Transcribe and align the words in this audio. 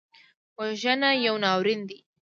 وژنه 0.57 1.09
یو 1.25 1.35
ناورین 1.43 1.81
دی 1.87 1.97